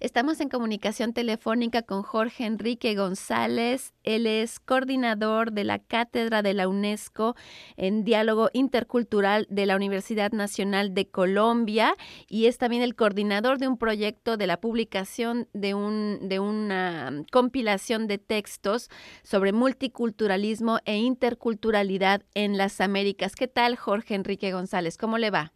Estamos 0.00 0.40
en 0.40 0.48
comunicación 0.48 1.12
telefónica 1.12 1.82
con 1.82 2.04
Jorge 2.04 2.46
Enrique 2.46 2.94
González. 2.94 3.94
Él 4.04 4.28
es 4.28 4.60
coordinador 4.60 5.50
de 5.50 5.64
la 5.64 5.80
Cátedra 5.80 6.40
de 6.40 6.54
la 6.54 6.68
UNESCO 6.68 7.34
en 7.76 8.04
Diálogo 8.04 8.48
Intercultural 8.52 9.48
de 9.50 9.66
la 9.66 9.74
Universidad 9.74 10.30
Nacional 10.30 10.94
de 10.94 11.08
Colombia 11.08 11.96
y 12.28 12.46
es 12.46 12.58
también 12.58 12.82
el 12.82 12.94
coordinador 12.94 13.58
de 13.58 13.66
un 13.66 13.76
proyecto 13.76 14.36
de 14.36 14.46
la 14.46 14.60
publicación 14.60 15.48
de, 15.52 15.74
un, 15.74 16.28
de 16.28 16.38
una 16.38 17.24
compilación 17.32 18.06
de 18.06 18.18
textos 18.18 18.90
sobre 19.24 19.52
multiculturalismo 19.52 20.78
e 20.84 20.98
interculturalidad 20.98 22.22
en 22.34 22.56
las 22.56 22.80
Américas. 22.80 23.34
¿Qué 23.34 23.48
tal, 23.48 23.74
Jorge 23.74 24.14
Enrique 24.14 24.52
González? 24.52 24.96
¿Cómo 24.96 25.18
le 25.18 25.32
va? 25.32 25.52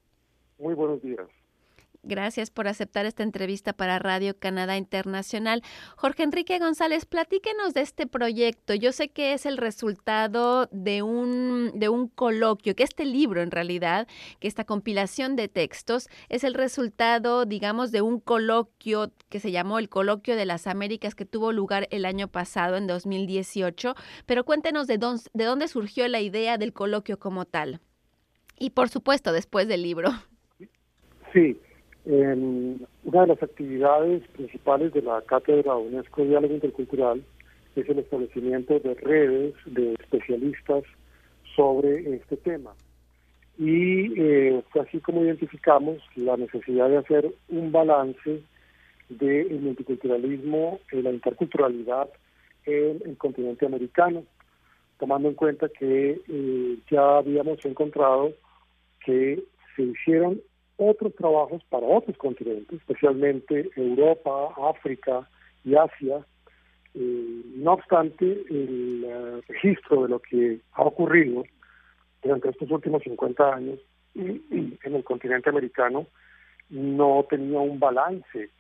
Muy 0.59 0.75
buenos 0.75 1.01
días. 1.01 1.29
Gracias 2.05 2.51
por 2.51 2.67
aceptar 2.67 3.07
esta 3.07 3.23
entrevista 3.23 3.73
para 3.73 4.01
Radio 4.01 4.37
Canadá 4.37 4.77
Internacional. 4.77 5.63
Jorge 5.97 6.25
Enrique 6.25 6.59
González, 6.59 7.07
platíquenos 7.07 7.75
de 7.75 7.83
este 7.83 8.09
proyecto. 8.09 8.75
Yo 8.75 8.91
sé 8.91 9.11
que 9.11 9.35
es 9.35 9.47
el 9.47 9.57
resultado 9.57 10.69
de 10.73 11.03
un, 11.03 11.71
de 11.77 11.89
un 11.89 12.09
coloquio, 12.09 12.75
que 12.75 12.83
este 12.83 13.05
libro 13.05 13.41
en 13.41 13.53
realidad, 13.53 14.09
que 14.41 14.49
esta 14.49 14.65
compilación 14.65 15.37
de 15.37 15.47
textos, 15.47 16.09
es 16.29 16.43
el 16.43 16.55
resultado, 16.55 17.47
digamos, 17.47 17.93
de 17.93 18.03
un 18.03 18.19
coloquio 18.19 19.13
que 19.29 19.39
se 19.39 19.53
llamó 19.53 19.79
el 19.79 19.89
Coloquio 19.89 20.35
de 20.35 20.45
las 20.45 20.67
Américas, 20.67 21.15
que 21.15 21.25
tuvo 21.25 21.53
lugar 21.53 21.87
el 21.93 22.05
año 22.05 22.27
pasado, 22.27 22.77
en 22.79 22.89
2018. 22.89 23.95
Pero 24.27 24.45
cuéntenos 24.45 24.89
de 24.89 24.99
dónde, 24.99 25.23
de 25.35 25.45
dónde 25.45 25.69
surgió 25.69 26.09
la 26.09 26.21
idea 26.21 26.59
del 26.59 26.73
coloquio 26.73 27.21
como 27.21 27.45
tal. 27.45 27.81
Y 28.59 28.71
por 28.71 28.89
supuesto, 28.89 29.33
después 29.33 29.69
del 29.69 29.83
libro. 29.83 30.11
Sí, 31.33 31.59
una 32.05 33.21
de 33.21 33.27
las 33.27 33.43
actividades 33.43 34.27
principales 34.29 34.93
de 34.93 35.03
la 35.03 35.23
Cátedra 35.23 35.77
UNESCO 35.77 36.25
Diálogo 36.25 36.55
Intercultural 36.55 37.23
es 37.77 37.89
el 37.89 37.99
establecimiento 38.01 38.79
de 38.81 38.95
redes 38.95 39.55
de 39.67 39.95
especialistas 39.95 40.85
sobre 41.55 42.17
este 42.17 42.37
tema. 42.39 42.75
Y 43.59 44.21
eh, 44.21 44.63
fue 44.71 44.83
así 44.83 44.99
como 45.01 45.25
identificamos 45.25 45.99
la 46.17 46.37
necesidad 46.37 46.89
de 46.89 46.99
hacer 46.99 47.33
un 47.49 47.71
balance 47.71 48.43
del 49.09 49.61
multiculturalismo 49.61 50.81
y 50.91 51.03
la 51.03 51.13
interculturalidad 51.13 52.09
en 52.65 53.03
el 53.05 53.17
continente 53.17 53.67
americano, 53.67 54.25
tomando 54.99 55.29
en 55.29 55.35
cuenta 55.35 55.69
que 55.69 56.21
eh, 56.29 56.79
ya 56.91 57.19
habíamos 57.19 57.65
encontrado 57.65 58.33
que 59.05 59.43
se 59.77 59.83
hicieron 59.83 60.41
otros 60.77 61.15
trabajos 61.15 61.63
para 61.69 61.87
otros 61.87 62.17
continentes, 62.17 62.81
especialmente 62.81 63.71
Europa, 63.77 64.55
África 64.71 65.29
y 65.65 65.75
Asia. 65.75 66.25
Eh, 66.95 67.43
no 67.57 67.73
obstante, 67.73 68.25
el 68.51 69.05
eh, 69.05 69.41
registro 69.49 70.03
de 70.03 70.09
lo 70.09 70.19
que 70.19 70.61
ha 70.73 70.83
ocurrido 70.83 71.45
durante 72.23 72.51
estos 72.51 72.71
últimos 72.71 73.03
50 73.03 73.55
años 73.55 73.79
en 74.15 74.79
el 74.83 75.05
continente 75.05 75.51
americano 75.51 76.07
no 76.69 77.27
tenía 77.29 77.59
un 77.59 77.79
balance 77.79 78.51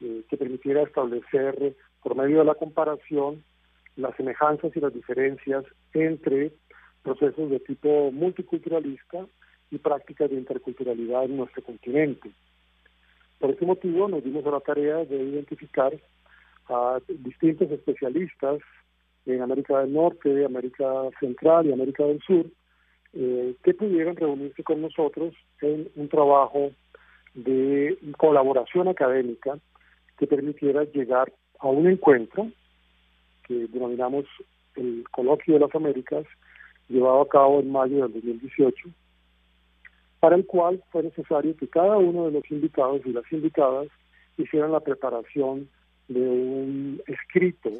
eh, 0.00 0.22
que 0.28 0.36
permitiera 0.36 0.82
establecer 0.82 1.74
por 2.02 2.16
medio 2.16 2.38
de 2.38 2.44
la 2.44 2.54
comparación 2.54 3.42
las 3.96 4.14
semejanzas 4.16 4.76
y 4.76 4.80
las 4.80 4.92
diferencias 4.92 5.64
entre 5.94 6.52
procesos 7.02 7.50
de 7.50 7.60
tipo 7.60 8.10
multiculturalista 8.12 9.26
y 9.70 9.78
prácticas 9.78 10.30
de 10.30 10.36
interculturalidad 10.36 11.24
en 11.24 11.36
nuestro 11.36 11.62
continente. 11.62 12.30
Por 13.38 13.50
ese 13.50 13.66
motivo 13.66 14.08
nos 14.08 14.24
dimos 14.24 14.46
a 14.46 14.50
la 14.50 14.60
tarea 14.60 15.04
de 15.04 15.16
identificar 15.16 15.92
a 16.68 16.98
distintos 17.08 17.70
especialistas 17.70 18.60
en 19.26 19.42
América 19.42 19.80
del 19.80 19.92
Norte, 19.92 20.44
América 20.44 20.86
Central 21.20 21.66
y 21.66 21.72
América 21.72 22.04
del 22.04 22.20
Sur, 22.22 22.46
eh, 23.12 23.54
que 23.62 23.74
pudieran 23.74 24.16
reunirse 24.16 24.62
con 24.62 24.82
nosotros 24.82 25.34
en 25.60 25.88
un 25.96 26.08
trabajo 26.08 26.70
de 27.34 27.98
colaboración 28.16 28.88
académica 28.88 29.58
que 30.18 30.26
permitiera 30.26 30.84
llegar 30.84 31.32
a 31.58 31.68
un 31.68 31.88
encuentro 31.88 32.50
que 33.46 33.66
denominamos 33.68 34.24
el 34.74 35.04
Coloquio 35.10 35.54
de 35.54 35.60
las 35.60 35.74
Américas, 35.74 36.24
llevado 36.88 37.22
a 37.22 37.28
cabo 37.28 37.60
en 37.60 37.70
mayo 37.70 38.02
del 38.02 38.12
2018, 38.12 38.88
para 40.20 40.36
el 40.36 40.46
cual 40.46 40.82
fue 40.90 41.02
necesario 41.02 41.56
que 41.56 41.68
cada 41.68 41.96
uno 41.98 42.26
de 42.26 42.32
los 42.32 42.50
invitados 42.50 43.02
y 43.04 43.12
las 43.12 43.30
invitadas 43.32 43.88
hicieran 44.36 44.72
la 44.72 44.80
preparación 44.80 45.68
de 46.08 46.20
un 46.20 47.02
escrito 47.06 47.70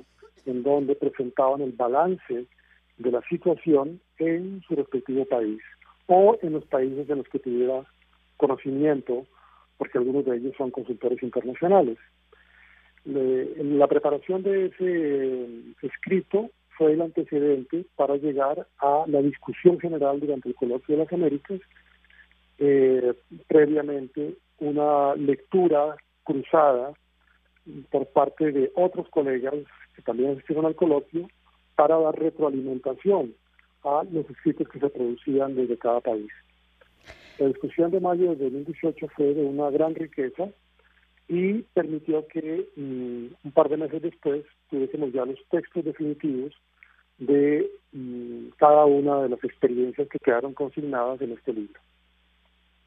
en 0.45 0.63
donde 0.63 0.95
presentaban 0.95 1.61
el 1.61 1.73
balance 1.73 2.47
de 2.99 3.11
la 3.11 3.23
situación 3.29 4.01
en 4.19 4.63
su 4.67 4.75
respectivo 4.75 5.25
país 5.25 5.61
o 6.07 6.39
en 6.43 6.53
los 6.55 6.65
países 6.67 7.09
en 7.11 7.19
los 7.19 7.29
que 7.29 7.39
tuviera 7.39 7.85
conocimiento, 8.37 9.27
porque 9.77 9.99
algunos 9.99 10.25
de 10.25 10.37
ellos 10.37 10.55
son 10.57 10.71
consultores 10.71 11.23
internacionales. 11.23 11.99
la 13.05 13.87
preparación 13.87 14.43
de 14.43 14.67
ese 14.67 15.47
escrito 15.83 16.51
fue 16.77 16.93
el 16.93 17.03
antecedente 17.03 17.87
para 17.97 18.17
llegar 18.17 18.67
a 18.79 19.05
la 19.07 19.23
discusión 19.23 19.79
general 19.81 20.21
durante 20.21 20.49
el 20.49 20.55
Coloquio 20.55 20.97
de 20.97 21.05
las 21.05 21.13
Américas 21.13 21.61
eh, 22.59 23.15
previamente 23.47 24.37
una 24.59 25.15
lectura 25.15 25.97
cruzada 26.25 26.93
por 27.91 28.07
parte 28.07 28.53
de 28.53 28.73
otros 28.75 29.09
colegas 29.11 29.55
que 29.95 30.03
también 30.03 30.33
asistieron 30.33 30.67
al 30.67 30.77
coloquio 30.77 31.29
para 31.75 31.99
dar 31.99 32.19
retroalimentación 32.19 33.35
a 33.85 34.05
los 34.11 34.29
escritos 34.31 34.69
que 34.69 34.81
se 34.81 34.89
producían 34.89 35.55
desde 35.55 35.77
cada 35.77 36.01
país. 36.01 36.31
La 37.39 37.49
discusión 37.49 37.91
de 37.91 38.01
mayo 38.01 38.35
de 38.35 38.51
2018 38.51 39.09
fue 39.09 39.35
de 39.35 39.45
una 39.45 39.71
gran 39.71 39.95
riqueza 39.95 40.49
y 41.29 41.63
permitió 41.75 42.27
que 42.29 42.67
mm, 42.77 43.27
un 43.45 43.53
par 43.53 43.69
de 43.69 43.77
meses 43.77 44.01
después 44.01 44.45
tuviésemos 44.71 45.13
ya 45.13 45.25
los 45.25 45.39
textos 45.51 45.85
definitivos 45.85 46.55
de 47.19 47.69
mm, 47.93 48.49
cada 48.57 48.85
una 48.87 49.23
de 49.23 49.29
las 49.31 49.43
experiencias 49.45 50.09
que 50.09 50.19
quedaron 50.19 50.55
consignadas 50.55 51.21
en 51.21 51.33
este 51.33 51.53
libro. 51.53 51.81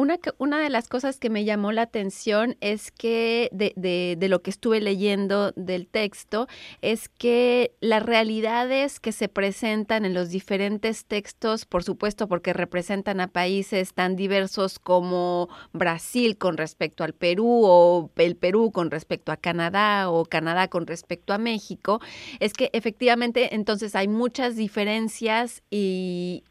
Una, 0.00 0.18
una 0.38 0.58
de 0.62 0.70
las 0.70 0.88
cosas 0.88 1.18
que 1.18 1.28
me 1.28 1.44
llamó 1.44 1.72
la 1.72 1.82
atención 1.82 2.56
es 2.62 2.90
que 2.90 3.50
de, 3.52 3.74
de, 4.16 4.28
lo 4.30 4.40
que 4.40 4.48
estuve 4.48 4.80
leyendo 4.80 5.52
del 5.56 5.86
texto 5.86 6.46
es 6.80 7.10
que 7.10 7.74
las 7.82 8.02
realidades 8.02 8.98
que 8.98 9.12
se 9.12 9.28
presentan 9.28 10.06
en 10.06 10.14
los 10.14 10.30
diferentes 10.30 11.04
textos, 11.04 11.66
por 11.66 11.84
supuesto 11.84 12.28
porque 12.28 12.54
representan 12.54 13.20
a 13.20 13.28
países 13.28 13.92
tan 13.92 14.16
diversos 14.16 14.78
como 14.78 15.50
Brasil 15.74 16.38
con 16.38 16.56
respecto 16.56 17.04
al 17.04 17.12
Perú 17.12 17.60
o 17.66 18.10
el 18.16 18.36
Perú 18.36 18.72
con 18.72 18.90
respecto 18.90 19.32
a 19.32 19.36
Canadá 19.36 20.08
o 20.08 20.24
Canadá 20.24 20.68
con 20.68 20.86
respecto 20.86 21.34
a 21.34 21.38
México, 21.38 22.00
es 22.38 22.54
que 22.54 22.70
efectivamente 22.72 23.54
entonces 23.54 23.94
hay 23.94 24.08
muchas 24.08 24.56
diferencias 24.56 25.62
y, 25.68 26.42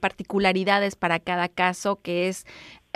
particularidades 0.00 0.96
para 0.96 1.18
cada 1.18 1.48
caso 1.48 2.00
que 2.00 2.28
es 2.28 2.43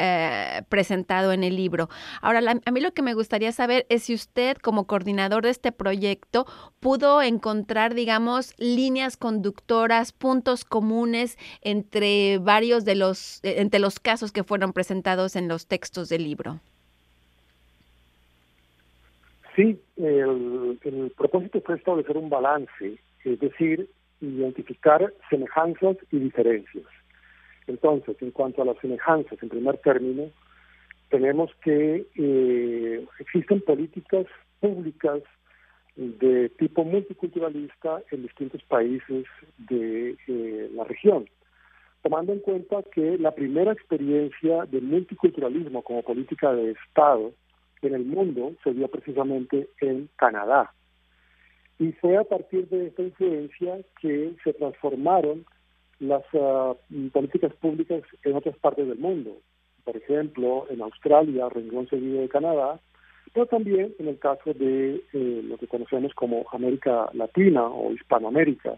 eh, 0.00 0.62
presentado 0.68 1.32
en 1.32 1.42
el 1.42 1.56
libro. 1.56 1.88
Ahora, 2.22 2.40
a 2.64 2.70
mí 2.70 2.80
lo 2.80 2.92
que 2.92 3.02
me 3.02 3.14
gustaría 3.14 3.50
saber 3.50 3.84
es 3.88 4.04
si 4.04 4.14
usted, 4.14 4.56
como 4.56 4.86
coordinador 4.86 5.42
de 5.42 5.50
este 5.50 5.72
proyecto, 5.72 6.46
pudo 6.78 7.20
encontrar, 7.20 7.94
digamos, 7.94 8.54
líneas 8.58 9.16
conductoras, 9.16 10.12
puntos 10.12 10.64
comunes 10.64 11.36
entre 11.62 12.38
varios 12.38 12.84
de 12.84 12.94
los, 12.94 13.40
eh, 13.42 13.56
entre 13.58 13.80
los 13.80 13.98
casos 13.98 14.30
que 14.30 14.44
fueron 14.44 14.72
presentados 14.72 15.34
en 15.34 15.48
los 15.48 15.66
textos 15.66 16.08
del 16.08 16.22
libro. 16.22 16.60
Sí, 19.56 19.80
el 19.96 21.12
propósito 21.16 21.60
fue 21.62 21.74
establecer 21.74 22.16
un 22.16 22.30
balance, 22.30 23.00
es 23.24 23.40
decir, 23.40 23.90
identificar 24.20 25.12
semejanzas 25.28 25.96
y 26.12 26.18
diferencias. 26.20 26.84
Entonces, 27.80 28.16
en 28.20 28.32
cuanto 28.32 28.62
a 28.62 28.64
las 28.64 28.78
semejanzas, 28.78 29.40
en 29.40 29.48
primer 29.48 29.78
término, 29.78 30.30
tenemos 31.10 31.50
que 31.62 32.06
eh, 32.16 33.06
existen 33.20 33.60
políticas 33.60 34.26
públicas 34.58 35.22
de 35.94 36.48
tipo 36.58 36.82
multiculturalista 36.84 38.02
en 38.10 38.22
distintos 38.22 38.62
países 38.64 39.26
de 39.58 40.16
eh, 40.26 40.70
la 40.74 40.84
región, 40.84 41.28
tomando 42.02 42.32
en 42.32 42.40
cuenta 42.40 42.82
que 42.92 43.16
la 43.16 43.30
primera 43.30 43.72
experiencia 43.72 44.64
de 44.66 44.80
multiculturalismo 44.80 45.82
como 45.82 46.02
política 46.02 46.52
de 46.52 46.72
Estado 46.72 47.32
en 47.82 47.94
el 47.94 48.04
mundo 48.04 48.54
se 48.64 48.72
dio 48.72 48.88
precisamente 48.88 49.68
en 49.80 50.08
Canadá. 50.16 50.72
Y 51.78 51.92
fue 51.92 52.16
a 52.16 52.24
partir 52.24 52.68
de 52.68 52.88
esta 52.88 53.02
influencia 53.02 53.78
que 54.00 54.34
se 54.42 54.52
transformaron 54.54 55.46
las 56.00 56.22
uh, 56.32 56.76
políticas 57.12 57.52
públicas 57.54 58.02
en 58.22 58.36
otras 58.36 58.56
partes 58.58 58.86
del 58.86 58.98
mundo. 58.98 59.38
Por 59.84 59.96
ejemplo, 59.96 60.66
en 60.70 60.82
Australia, 60.82 61.48
renglón 61.48 61.88
seguido 61.88 62.20
de 62.20 62.28
Canadá, 62.28 62.80
pero 63.32 63.46
también 63.46 63.94
en 63.98 64.08
el 64.08 64.18
caso 64.18 64.52
de 64.54 65.02
eh, 65.12 65.40
lo 65.44 65.56
que 65.58 65.66
conocemos 65.66 66.14
como 66.14 66.46
América 66.52 67.08
Latina 67.12 67.64
o 67.64 67.92
Hispanoamérica, 67.92 68.74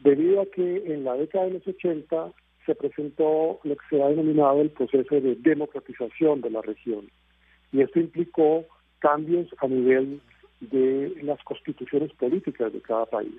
debido 0.00 0.42
a 0.42 0.46
que 0.46 0.92
en 0.92 1.04
la 1.04 1.14
década 1.14 1.46
de 1.46 1.52
los 1.52 1.66
80 1.66 2.32
se 2.64 2.74
presentó 2.74 3.60
lo 3.62 3.76
que 3.76 3.84
se 3.88 4.02
ha 4.02 4.08
denominado 4.08 4.60
el 4.60 4.70
proceso 4.70 5.20
de 5.20 5.36
democratización 5.36 6.40
de 6.40 6.50
la 6.50 6.62
región. 6.62 7.08
Y 7.72 7.80
esto 7.80 8.00
implicó 8.00 8.64
cambios 8.98 9.48
a 9.58 9.68
nivel 9.68 10.20
de 10.60 11.14
las 11.22 11.42
constituciones 11.44 12.12
políticas 12.14 12.72
de 12.72 12.80
cada 12.80 13.06
país. 13.06 13.36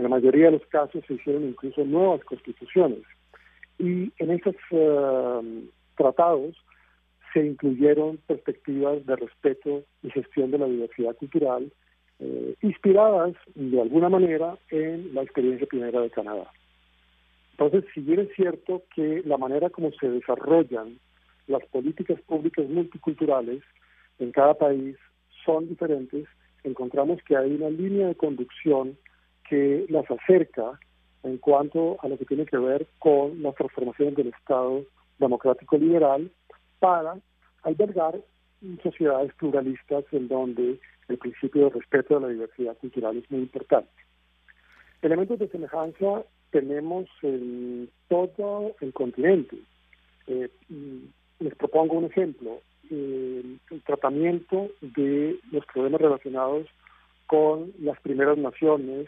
En 0.00 0.04
la 0.04 0.08
mayoría 0.16 0.46
de 0.46 0.52
los 0.52 0.66
casos 0.68 1.04
se 1.06 1.12
hicieron 1.12 1.44
incluso 1.44 1.84
nuevas 1.84 2.24
constituciones. 2.24 3.02
Y 3.78 4.10
en 4.16 4.30
estos 4.30 4.54
eh, 4.70 5.68
tratados 5.94 6.56
se 7.34 7.44
incluyeron 7.44 8.16
perspectivas 8.26 9.04
de 9.04 9.16
respeto 9.16 9.82
y 10.02 10.10
gestión 10.10 10.52
de 10.52 10.58
la 10.58 10.64
diversidad 10.64 11.14
cultural, 11.16 11.70
eh, 12.18 12.54
inspiradas 12.62 13.34
de 13.54 13.78
alguna 13.78 14.08
manera 14.08 14.56
en 14.70 15.14
la 15.14 15.20
experiencia 15.20 15.66
pionera 15.66 16.00
de 16.00 16.08
Canadá. 16.08 16.50
Entonces, 17.50 17.84
si 17.92 18.00
bien 18.00 18.20
es 18.20 18.34
cierto 18.34 18.84
que 18.94 19.20
la 19.26 19.36
manera 19.36 19.68
como 19.68 19.92
se 19.92 20.08
desarrollan 20.08 20.98
las 21.46 21.62
políticas 21.66 22.18
públicas 22.22 22.66
multiculturales 22.70 23.62
en 24.18 24.32
cada 24.32 24.54
país 24.54 24.96
son 25.44 25.68
diferentes, 25.68 26.26
encontramos 26.64 27.22
que 27.24 27.36
hay 27.36 27.52
una 27.52 27.68
línea 27.68 28.06
de 28.08 28.14
conducción 28.14 28.96
que 29.50 29.84
las 29.88 30.08
acerca 30.08 30.78
en 31.24 31.38
cuanto 31.38 31.98
a 32.00 32.08
lo 32.08 32.16
que 32.16 32.24
tiene 32.24 32.46
que 32.46 32.56
ver 32.56 32.86
con 33.00 33.42
la 33.42 33.52
transformación 33.52 34.14
del 34.14 34.28
Estado 34.28 34.84
democrático 35.18 35.76
liberal 35.76 36.30
para 36.78 37.16
albergar 37.64 38.14
sociedades 38.82 39.34
pluralistas 39.34 40.04
en 40.12 40.28
donde 40.28 40.78
el 41.08 41.18
principio 41.18 41.64
de 41.64 41.70
respeto 41.70 42.16
a 42.16 42.20
la 42.20 42.28
diversidad 42.28 42.76
cultural 42.78 43.16
es 43.16 43.28
muy 43.30 43.40
importante. 43.40 43.90
Elementos 45.02 45.40
de 45.40 45.48
semejanza 45.48 46.22
tenemos 46.50 47.08
en 47.22 47.90
todo 48.08 48.76
el 48.80 48.92
continente. 48.92 49.56
Eh, 50.28 50.48
les 51.40 51.54
propongo 51.56 51.96
un 51.96 52.04
ejemplo, 52.04 52.60
el 52.88 53.58
tratamiento 53.84 54.68
de 54.80 55.38
los 55.50 55.64
problemas 55.66 56.00
relacionados 56.00 56.66
con 57.26 57.72
las 57.80 57.98
primeras 58.00 58.38
naciones 58.38 59.06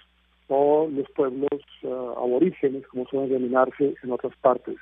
o 0.48 0.88
los 0.90 1.08
pueblos 1.10 1.60
uh, 1.82 2.18
aborígenes, 2.18 2.86
como 2.88 3.06
suelen 3.06 3.30
denominarse 3.30 3.94
en 4.02 4.12
otras 4.12 4.36
partes. 4.36 4.76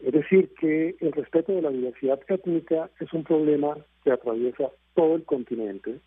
Es 0.00 0.12
decir, 0.12 0.50
que 0.58 0.96
el 1.00 1.12
respeto 1.12 1.52
de 1.52 1.62
la 1.62 1.70
diversidad 1.70 2.20
étnica 2.28 2.88
es 3.00 3.12
un 3.12 3.22
problema 3.24 3.76
que 4.02 4.12
atraviesa 4.12 4.70
todo 4.94 5.16
el 5.16 5.24
continente, 5.24 6.00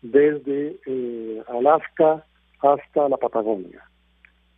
desde 0.00 0.78
eh, 0.86 1.42
Alaska 1.48 2.24
hasta 2.60 3.08
la 3.08 3.16
Patagonia, 3.16 3.82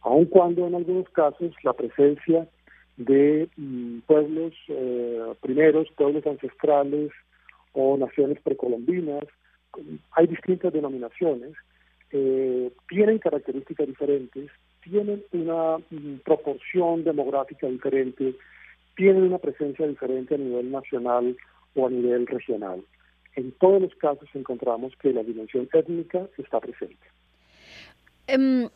aun 0.00 0.26
cuando 0.26 0.67
en 0.67 0.75
algunos 0.75 1.09
casos 1.11 1.52
la 1.62 1.73
presencia 1.73 2.49
de 2.97 3.49
mm, 3.56 4.00
pueblos 4.06 4.55
eh, 4.69 5.35
primeros, 5.41 5.88
pueblos 5.97 6.26
ancestrales 6.26 7.11
o 7.73 7.97
naciones 7.97 8.41
precolombinas, 8.41 9.25
hay 10.12 10.26
distintas 10.26 10.73
denominaciones, 10.73 11.52
eh, 12.12 12.73
tienen 12.88 13.19
características 13.19 13.87
diferentes, 13.87 14.50
tienen 14.82 15.25
una 15.32 15.79
mm, 15.79 16.19
proporción 16.25 17.05
demográfica 17.05 17.67
diferente, 17.67 18.35
tienen 18.97 19.25
una 19.25 19.38
presencia 19.38 19.87
diferente 19.87 20.35
a 20.35 20.38
nivel 20.38 20.70
nacional 20.70 21.37
o 21.75 21.87
a 21.87 21.91
nivel 21.91 22.26
regional. 22.26 22.82
En 23.35 23.53
todos 23.53 23.82
los 23.82 23.94
casos 23.97 24.29
encontramos 24.35 24.94
que 25.00 25.12
la 25.12 25.23
dimensión 25.23 25.69
étnica 25.73 26.26
está 26.38 26.61
presente. 26.61 27.06
Em, 28.26 28.69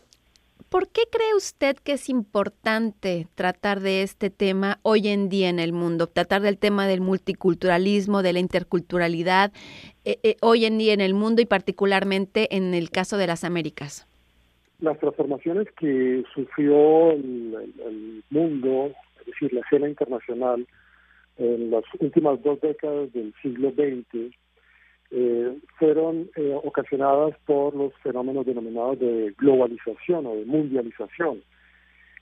¿Por 0.71 0.89
qué 0.89 1.03
cree 1.11 1.35
usted 1.37 1.77
que 1.79 1.95
es 1.95 2.09
importante 2.09 3.27
tratar 3.35 3.81
de 3.81 4.03
este 4.03 4.31
tema 4.31 4.79
hoy 4.83 5.09
en 5.09 5.29
día 5.29 5.49
en 5.49 5.59
el 5.59 5.73
mundo? 5.73 6.07
Tratar 6.07 6.43
del 6.43 6.59
tema 6.59 6.87
del 6.87 7.01
multiculturalismo, 7.01 8.23
de 8.23 8.33
la 8.33 8.39
interculturalidad, 8.39 9.53
eh, 10.05 10.19
eh, 10.23 10.37
hoy 10.41 10.67
en 10.67 10.79
día 10.79 10.95
en 10.95 11.01
el 11.01 11.13
mundo 11.13 11.43
y 11.43 11.47
particularmente 11.47 12.55
en 12.57 12.73
el 12.75 12.91
caso 12.91 13.19
de 13.19 13.27
las 13.27 13.43
Américas. 13.43 14.07
Las 14.79 14.97
transformaciones 15.01 15.67
que 15.73 16.23
sufrió 16.33 17.11
el 17.11 18.23
mundo 18.31 18.93
es 19.19 19.27
decir, 19.27 19.53
la 19.53 19.63
escena 19.63 19.89
internacional 19.89 20.69
en 21.37 21.73
las 21.73 21.83
últimas 21.99 22.41
dos 22.45 22.61
décadas 22.61 23.13
del 23.13 23.35
siglo 23.43 23.73
XX 23.73 24.33
eh, 25.11 25.59
fueron 25.79 26.31
eh, 26.37 26.55
ocasionadas 26.63 27.35
por 27.47 27.75
los 27.75 27.93
fenómenos 28.03 28.47
denominados 28.47 28.99
de 29.01 29.35
globalización 29.39 30.27
o 30.27 30.37
de 30.37 30.45
mundialización. 30.45 31.43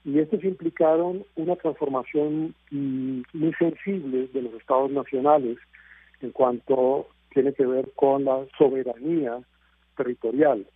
Y 0.04 0.18
estos 0.20 0.42
implicaron 0.42 1.24
una 1.36 1.56
transformación 1.56 2.54
mm, 2.70 3.22
muy 3.34 3.52
sensible 3.58 4.28
de 4.32 4.42
los 4.42 4.54
estados 4.54 4.90
nacionales 4.90 5.58
en 6.22 6.30
cuanto 6.30 7.08
tiene 7.34 7.52
que 7.52 7.66
ver 7.66 7.90
con 7.94 8.24
la 8.24 8.46
soberanía 8.56 9.38
territorial. 9.96 10.66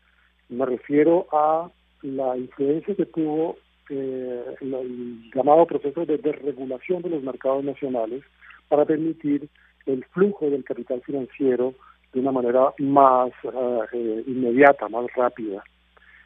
Me 0.49 0.67
refiero 0.67 1.27
a 1.33 1.71
la 2.03 2.37
influencia 2.37 2.95
que 2.95 3.07
tuvo 3.07 3.57
eh, 3.89 4.45
el 4.61 5.31
llamado 5.35 5.67
proceso 5.67 6.05
de 6.05 6.19
desregulación 6.19 7.01
de 7.03 7.11
los 7.11 7.23
mercados 7.23 7.65
nacionales 7.65 8.23
para 8.69 8.85
permitir 8.85 9.49
el 9.87 10.05
flujo 10.07 10.51
del 10.51 10.65
capital 10.65 11.01
financiero 11.03 11.75
de 12.13 12.21
una 12.21 12.33
manera 12.33 12.73
más 12.79 13.31
eh, 13.45 13.81
eh, 13.93 14.25
inmediata, 14.27 14.89
más 14.89 15.07
rápida. 15.15 15.63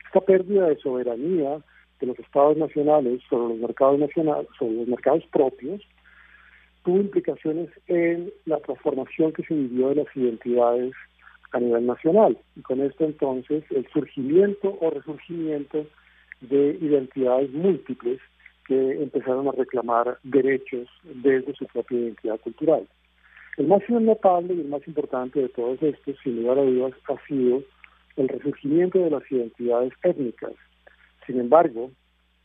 Esta 0.07 0.21
pérdida 0.21 0.69
de 0.69 0.77
soberanía 0.77 1.59
de 2.01 2.07
los 2.07 2.19
estados 2.19 2.57
nacionales 2.57 3.23
sobre 3.29 3.55
los 3.55 3.59
mercados 3.59 3.99
nacionales, 3.99 4.49
sobre 4.59 4.75
los 4.75 4.89
mercados 4.89 5.25
propios, 5.33 5.83
tuvo 6.85 6.99
implicaciones 6.99 7.69
en 7.89 8.33
la 8.45 8.59
transformación 8.59 9.33
que 9.33 9.43
se 9.45 9.55
vivió 9.55 9.89
de 9.89 9.97
las 9.97 10.17
identidades 10.17 10.93
a 11.53 11.61
nivel 11.61 11.87
nacional. 11.87 12.39
Y 12.55 12.63
con 12.63 12.81
esto 12.81 13.05
entonces 13.05 13.65
el 13.71 13.87
surgimiento 13.93 14.77
o 14.81 14.91
resurgimiento 14.91 15.87
de 16.41 16.79
identidades 16.81 17.51
múltiples 17.53 18.21
que 18.67 19.03
empezaron 19.03 19.49
a 19.49 19.53
reclamar 19.53 20.19
derechos 20.23 20.89
desde 21.03 21.55
su 21.55 21.67
propia 21.67 21.99
identidad 21.99 22.39
cultural. 22.41 22.87
El 23.57 23.69
más 23.69 23.83
notable 23.89 24.55
y 24.55 24.61
el 24.61 24.69
más 24.69 24.87
importante 24.87 25.41
de 25.41 25.49
todos 25.49 25.83
estos, 25.83 26.17
sin 26.23 26.43
lugar 26.43 26.59
a 26.59 26.63
dudas, 26.63 26.93
ha 27.09 27.27
sido 27.27 27.63
el 28.17 28.29
resurgimiento 28.29 28.99
de 28.99 29.11
las 29.11 29.31
identidades 29.31 29.93
étnicas. 30.03 30.53
Sin 31.27 31.41
embargo, 31.41 31.91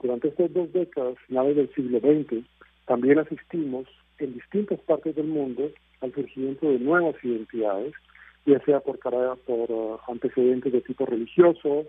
durante 0.02 0.30
estas 0.30 0.54
dos 0.54 0.72
décadas, 0.72 1.16
finales 1.28 1.56
del 1.58 1.74
siglo 1.74 2.00
XX, 2.00 2.46
también 2.86 3.20
asistimos 3.20 3.88
en 4.20 4.34
distintas 4.34 4.80
partes 4.82 5.16
del 5.16 5.28
mundo 5.28 5.70
al 6.02 6.14
surgimiento 6.14 6.70
de 6.70 6.80
nuevas 6.80 7.16
identidades, 7.24 7.94
ya 8.46 8.60
sea 8.62 8.80
por, 8.80 8.98
por 9.00 9.72
uh, 9.72 10.00
antecedentes 10.08 10.72
de 10.72 10.82
tipo 10.82 11.06
religioso 11.06 11.86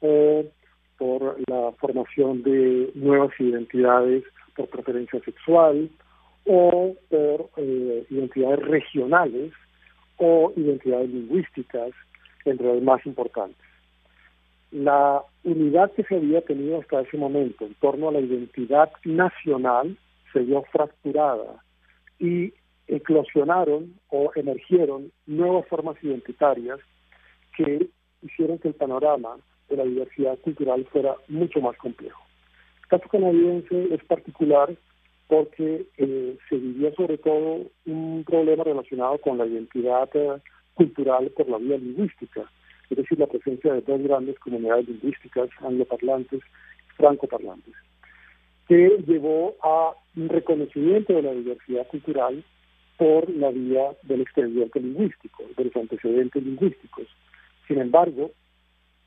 o 0.00 0.44
por 0.98 1.36
la 1.48 1.72
formación 1.72 2.42
de 2.42 2.90
nuevas 2.94 3.32
identidades 3.38 4.22
por 4.54 4.68
preferencia 4.68 5.20
sexual 5.20 5.90
o 6.46 6.94
por 7.08 7.50
eh, 7.56 8.06
identidades 8.10 8.60
regionales 8.60 9.52
o 10.18 10.52
identidades 10.56 11.10
lingüísticas, 11.10 11.90
entre 12.44 12.74
las 12.74 12.82
más 12.82 13.04
importantes. 13.06 13.66
La 14.70 15.22
unidad 15.44 15.92
que 15.92 16.04
se 16.04 16.16
había 16.16 16.40
tenido 16.42 16.80
hasta 16.80 17.00
ese 17.00 17.16
momento 17.16 17.66
en 17.66 17.74
torno 17.74 18.08
a 18.08 18.12
la 18.12 18.20
identidad 18.20 18.90
nacional 19.04 19.96
se 20.32 20.40
vio 20.40 20.62
fracturada 20.72 21.62
y 22.18 22.52
eclosionaron 22.86 23.94
o 24.08 24.30
emergieron 24.36 25.10
nuevas 25.26 25.66
formas 25.68 25.96
identitarias 26.02 26.78
que 27.56 27.88
hicieron 28.22 28.58
que 28.58 28.68
el 28.68 28.74
panorama 28.74 29.36
de 29.68 29.76
la 29.76 29.84
diversidad 29.84 30.38
cultural 30.38 30.86
fuera 30.92 31.14
mucho 31.28 31.60
más 31.60 31.76
complejo. 31.78 32.22
El 32.82 32.88
caso 32.88 33.08
canadiense 33.08 33.94
es 33.94 34.04
particular 34.04 34.74
porque 35.28 35.86
eh, 35.96 36.36
se 36.48 36.56
vivía 36.56 36.94
sobre 36.94 37.18
todo 37.18 37.62
un 37.86 38.24
problema 38.24 38.64
relacionado 38.64 39.18
con 39.18 39.38
la 39.38 39.46
identidad 39.46 40.08
eh, 40.14 40.40
cultural 40.74 41.30
por 41.30 41.48
la 41.48 41.58
vía 41.58 41.78
lingüística, 41.78 42.50
es 42.90 42.96
decir, 42.96 43.18
la 43.18 43.26
presencia 43.26 43.72
de 43.72 43.80
dos 43.80 44.00
grandes 44.02 44.38
comunidades 44.38 44.88
lingüísticas 44.88 45.48
angloparlantes 45.60 46.40
y 46.40 46.96
francoparlantes, 46.96 47.74
que 48.68 49.02
llevó 49.06 49.56
a 49.62 49.94
un 50.16 50.28
reconocimiento 50.28 51.14
de 51.14 51.22
la 51.22 51.32
diversidad 51.32 51.86
cultural 51.88 52.44
por 52.96 53.28
la 53.30 53.50
vía 53.50 53.96
del 54.02 54.22
expediente 54.22 54.80
lingüístico, 54.80 55.44
de 55.56 55.64
los 55.64 55.76
antecedentes 55.76 56.42
lingüísticos. 56.42 57.06
Sin 57.66 57.78
embargo, 57.78 58.30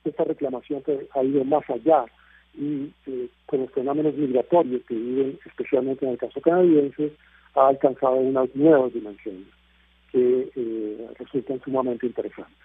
esta 0.04 0.24
reclamación 0.26 0.84
ha 1.16 1.24
ido 1.24 1.44
más 1.44 1.68
allá 1.70 2.06
y 2.53 2.91
eh, 3.08 3.29
con 3.46 3.62
los 3.62 3.72
fenómenos 3.72 4.15
migratorios 4.15 4.82
que 4.88 4.96
viven, 4.96 5.39
especialmente 5.46 6.06
en 6.06 6.12
el 6.12 6.18
caso 6.18 6.41
canadiense, 6.41 7.12
ha 7.56 7.68
alcanzado 7.68 8.15
unas 8.15 8.53
nuevas 8.56 8.94
dimensiones 8.94 9.48
que 10.12 10.51
eh, 10.56 11.08
resultan 11.18 11.62
sumamente 11.62 12.06
interesantes. 12.08 12.56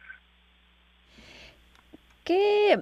¿Qué 2.25 2.79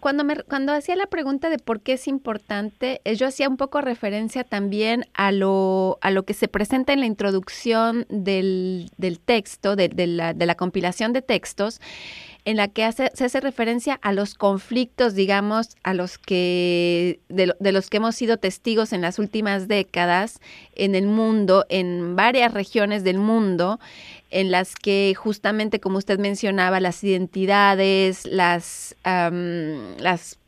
cuando, 0.00 0.24
me, 0.24 0.36
cuando 0.42 0.72
hacía 0.72 0.96
la 0.96 1.06
pregunta 1.06 1.48
de 1.48 1.58
por 1.58 1.80
qué 1.80 1.94
es 1.94 2.06
importante, 2.06 3.00
eh, 3.04 3.14
yo 3.14 3.26
hacía 3.26 3.48
un 3.48 3.56
poco 3.56 3.80
referencia 3.80 4.44
también 4.44 5.06
a 5.14 5.32
lo, 5.32 5.98
a 6.02 6.10
lo 6.10 6.24
que 6.24 6.34
se 6.34 6.48
presenta 6.48 6.92
en 6.92 7.00
la 7.00 7.06
introducción 7.06 8.04
del, 8.10 8.90
del 8.98 9.18
texto, 9.20 9.74
de, 9.74 9.88
de, 9.88 10.06
la, 10.06 10.34
de 10.34 10.46
la 10.46 10.54
compilación 10.54 11.12
de 11.12 11.22
textos, 11.22 11.80
en 12.48 12.56
la 12.56 12.68
que 12.68 12.90
se 12.92 13.24
hace 13.24 13.40
referencia 13.42 13.98
a 14.00 14.10
los 14.14 14.32
conflictos, 14.32 15.14
digamos, 15.14 15.76
a 15.82 15.92
los 15.92 16.16
que 16.16 17.20
de, 17.28 17.54
de, 17.60 17.72
los 17.72 17.90
que 17.90 17.98
hemos 17.98 18.16
sido 18.16 18.38
testigos 18.38 18.94
en 18.94 19.02
las 19.02 19.18
últimas 19.18 19.68
décadas 19.68 20.40
en 20.74 20.94
el 20.94 21.06
mundo, 21.06 21.66
en 21.68 22.16
varias 22.16 22.54
regiones 22.54 23.04
del 23.04 23.18
mundo, 23.18 23.78
en 24.30 24.50
las 24.50 24.76
que 24.76 25.14
justamente, 25.14 25.78
como 25.78 25.98
usted 25.98 26.18
mencionaba, 26.18 26.80
las 26.80 27.04
identidades, 27.04 28.24
las, 28.24 28.96
las 29.04 30.38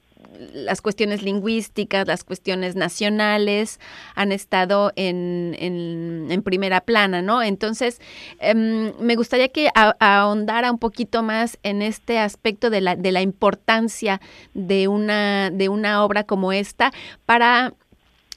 las 0.52 0.80
cuestiones 0.80 1.23
lingüísticas, 1.23 2.06
las 2.06 2.25
cuestiones 2.25 2.76
nacionales 2.76 3.80
han 4.14 4.32
estado 4.32 4.92
en, 4.97 5.56
en, 5.59 6.42
primera 6.42 6.80
plana, 6.80 7.20
¿no? 7.20 7.42
Entonces, 7.42 8.00
em, 8.38 8.92
me 8.99 9.14
gustaría 9.14 9.49
que 9.49 9.68
ahondara 9.75 10.70
un 10.70 10.78
poquito 10.78 11.23
más 11.23 11.59
en 11.62 11.82
este 11.82 12.18
aspecto 12.18 12.70
de 12.70 12.80
la, 12.80 12.97
de 12.97 13.12
la 13.12 13.20
importancia 13.20 14.20
de 14.54 14.88
una, 14.88 15.50
de 15.50 15.68
una 15.68 16.02
obra 16.02 16.25
como 16.25 16.52
esta 16.52 16.92
para 17.26 17.75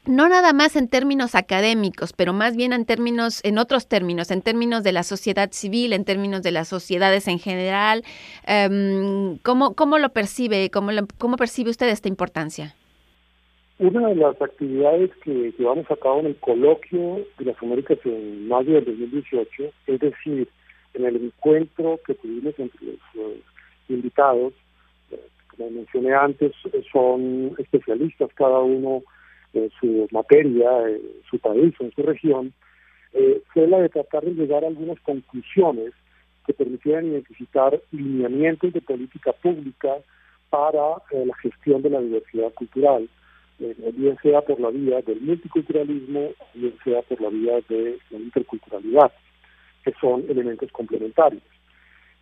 no 0.06 0.28
nada 0.28 0.54
más 0.54 0.76
en 0.76 0.88
términos 0.88 1.36
académicos, 1.36 2.14
pero 2.14 2.34
más 2.34 2.58
bien 2.58 2.74
en 2.74 2.86
términos, 2.86 3.40
en 3.44 3.58
otros 3.58 3.88
términos, 3.88 4.32
en 4.32 4.42
términos 4.42 4.84
de 4.84 4.92
la 4.92 5.04
sociedad 5.04 5.50
civil, 5.52 5.94
en 5.94 6.04
términos 6.04 6.44
de 6.44 6.52
las 6.52 6.68
sociedades 6.68 7.28
en 7.28 7.40
general. 7.40 8.04
Um, 8.48 9.38
¿cómo, 9.44 9.76
¿cómo, 9.76 9.98
lo 9.98 10.10
percibe? 10.10 10.70
Cómo, 10.70 10.92
¿Cómo 11.18 11.38
percibe 11.38 11.70
usted 11.70 11.88
esta 11.88 12.10
importancia? 12.10 12.76
Una 13.80 14.10
de 14.10 14.16
las 14.16 14.42
actividades 14.42 15.10
que 15.24 15.54
llevamos 15.58 15.90
a 15.90 15.96
cabo 15.96 16.20
en 16.20 16.28
el 16.28 16.36
coloquio 16.38 17.26
de 17.40 17.46
las 17.46 17.62
Américas 17.62 17.98
en 18.06 18.48
mayo 18.48 18.74
del 18.74 18.86
2018, 18.86 19.64
es 19.88 20.00
decir, 20.00 20.48
en 20.94 21.06
el 21.06 21.16
encuentro 21.16 22.00
que 22.06 22.14
tuvimos 22.14 22.54
entre 22.60 22.86
los 22.86 23.34
invitados, 23.90 24.54
eh, 25.12 25.20
como 25.50 25.72
mencioné 25.72 26.14
antes, 26.14 26.54
son 26.92 27.56
especialistas 27.58 28.30
cada 28.36 28.60
uno 28.60 29.02
en 29.54 29.70
su 29.80 30.08
materia, 30.12 30.90
en 30.90 31.02
su 31.30 31.40
país 31.40 31.74
en 31.80 31.92
su 31.94 32.02
región, 32.02 32.54
eh, 33.14 33.42
fue 33.54 33.68
la 33.68 33.80
de 33.80 33.90
tratar 33.90 34.24
de 34.24 34.34
llegar 34.34 34.64
a 34.64 34.68
algunas 34.68 35.00
conclusiones 35.02 35.94
que 36.46 36.54
permitieran 36.54 37.06
identificar 37.06 37.80
lineamientos 37.92 38.74
de 38.74 38.82
política 38.82 39.32
pública 39.34 39.98
para 40.50 40.98
eh, 41.12 41.26
la 41.26 41.36
gestión 41.36 41.82
de 41.84 41.92
la 41.92 42.02
diversidad 42.02 42.52
cultural, 42.54 43.08
eh, 43.60 43.76
bien 43.96 44.18
sea 44.24 44.42
por 44.42 44.60
la 44.60 44.72
vía 44.72 45.02
del 45.02 45.22
multiculturalismo, 45.22 46.32
bien 46.56 46.74
sea 46.84 47.02
por 47.04 47.22
la 47.22 47.30
vía 47.30 47.60
de 47.70 48.00
la 48.10 48.18
interculturalidad, 48.18 49.12
que 49.86 49.94
son 50.02 50.26
elementos 50.28 50.72
complementarios. 50.72 51.44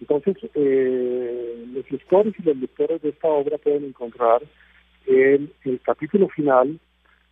Entonces, 0.02 0.36
los 0.56 1.92
lectores 1.92 2.34
y 2.40 2.42
los 2.42 2.58
lectores 2.58 3.02
de 3.04 3.10
esta 3.10 3.28
obra 3.28 3.60
pueden 3.60 3.86
encontrar 3.86 4.42
en 5.06 5.52
el 5.64 5.80
capítulo 5.82 6.28
final 6.30 6.80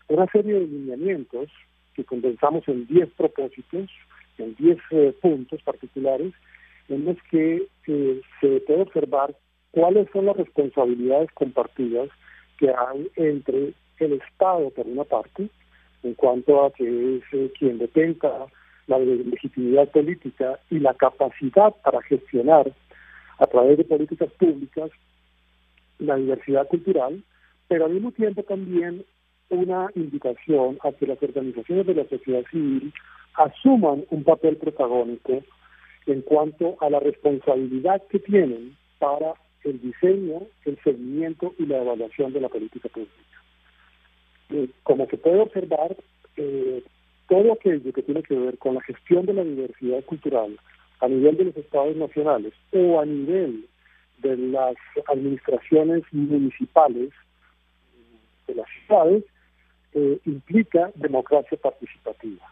una 0.10 0.28
serie 0.28 0.54
de 0.56 0.68
lineamientos 0.68 1.50
que 1.94 2.04
condensamos 2.04 2.68
en 2.68 2.88
10 2.88 3.10
propósitos, 3.12 3.90
en 4.38 4.56
10 4.56 4.78
eh, 4.92 5.16
puntos 5.22 5.62
particulares, 5.64 6.34
en 6.90 7.06
los 7.06 7.18
que 7.30 7.68
eh, 7.88 8.22
se 8.42 8.60
puede 8.62 8.82
observar 8.82 9.36
cuáles 9.72 10.10
son 10.12 10.26
las 10.26 10.38
responsabilidades 10.38 11.30
compartidas 11.34 12.10
que 12.58 12.70
hay 12.70 13.10
entre 13.16 13.74
el 14.00 14.14
Estado, 14.14 14.70
por 14.72 14.88
una 14.88 15.04
parte, 15.04 15.50
en 16.04 16.14
cuanto 16.16 16.66
a 16.66 16.72
que 16.74 17.18
es 17.18 17.24
eh, 17.32 17.52
quien 17.58 17.78
detenta 17.78 18.48
la 18.88 18.98
legitimidad 18.98 19.90
política 19.90 20.60
y 20.72 20.80
la 20.80 20.96
capacidad 20.96 21.76
para 21.84 22.02
gestionar 22.02 22.72
a 23.38 23.46
través 23.46 23.78
de 23.78 23.84
políticas 23.84 24.32
públicas 24.34 24.90
la 26.00 26.16
diversidad 26.16 26.68
cultural, 26.68 27.24
pero 27.68 27.86
al 27.86 27.94
mismo 27.94 28.12
tiempo 28.12 28.42
también 28.44 29.06
una 29.50 29.90
invitación 29.96 30.78
a 30.84 30.92
que 30.92 31.08
las 31.08 31.22
organizaciones 31.22 31.86
de 31.88 31.96
la 31.96 32.08
sociedad 32.08 32.44
civil 32.52 32.94
asuman 33.36 34.06
un 34.10 34.24
papel 34.24 34.58
protagónico 34.58 35.44
en 36.06 36.22
cuanto 36.22 36.78
a 36.82 36.90
la 36.90 37.00
responsabilidad 37.00 38.02
que 38.10 38.20
tienen 38.20 38.76
para 39.00 39.34
el 39.64 39.82
diseño, 39.82 40.42
el 40.66 40.78
seguimiento 40.84 41.54
y 41.58 41.66
la 41.66 41.82
evaluación 41.82 42.34
de 42.34 42.42
la 42.42 42.50
política 42.50 42.90
pública. 42.90 43.14
Eh, 44.50 44.70
como 44.84 45.06
se 45.08 45.18
puede 45.18 45.42
observar, 45.42 45.96
eh, 46.38 46.84
todo 47.28 47.54
aquello 47.54 47.94
que 47.94 48.02
tiene 48.02 48.24
que 48.24 48.36
ver 48.36 48.58
con 48.58 48.76
la 48.76 48.82
gestión 48.82 49.26
de 49.26 49.34
la 49.34 49.44
diversidad 49.44 50.04
cultural 50.06 50.58
a 51.00 51.08
nivel 51.08 51.38
de 51.38 51.46
los 51.46 51.58
estados 51.58 51.96
nacionales 51.96 52.54
o 52.74 53.00
a 53.00 53.06
nivel 53.06 53.68
de 54.18 54.36
las 54.36 54.76
administraciones 55.08 56.04
municipales 56.12 57.12
de 58.48 58.56
las 58.56 58.66
ciudades 58.86 59.24
eh, 59.94 60.20
implica 60.26 60.92
democracia 60.96 61.58
participativa. 61.58 62.46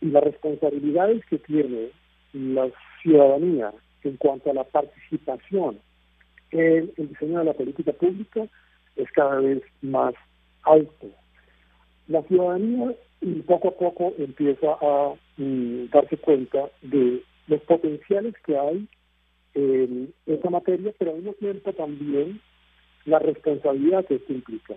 Y 0.00 0.06
las 0.06 0.24
responsabilidades 0.24 1.24
que 1.26 1.38
tiene 1.38 1.90
la 2.32 2.70
ciudadanía 3.02 3.72
en 4.02 4.16
cuanto 4.16 4.50
a 4.50 4.54
la 4.54 4.64
participación 4.64 5.78
en 6.52 6.92
el 6.96 7.08
diseño 7.08 7.40
de 7.40 7.44
la 7.44 7.52
política 7.52 7.92
pública 7.92 8.46
es 8.96 9.10
cada 9.12 9.40
vez 9.40 9.62
más 9.82 10.14
alto. 10.62 11.08
La 12.08 12.22
ciudadanía 12.22 12.94
poco 13.46 13.68
a 13.68 13.72
poco 13.72 14.14
empieza 14.18 14.72
a 14.80 15.14
mm, 15.36 15.86
darse 15.92 16.16
cuenta 16.16 16.70
de 16.82 17.22
los 17.46 17.60
potenciales 17.62 18.34
que 18.46 18.56
hay 18.56 18.88
en 19.54 20.12
esta 20.26 20.50
materia, 20.50 20.92
pero 20.98 21.10
al 21.10 21.18
mismo 21.18 21.32
tiempo 21.34 21.72
también 21.72 22.40
la 23.04 23.18
responsabilidad 23.18 24.06
que 24.06 24.16
esto 24.16 24.32
implica. 24.32 24.74